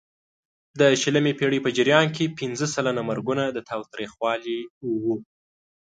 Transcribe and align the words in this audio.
د 0.79 0.81
شلمې 1.01 1.33
پېړۍ 1.39 1.59
په 1.63 1.69
جریان 1.77 2.07
کې 2.15 2.33
پینځه 2.37 2.67
سلنه 2.75 3.01
مرګونه 3.09 3.43
د 3.49 3.57
تاوتریخوالي 3.69 4.57
وو. 5.03 5.15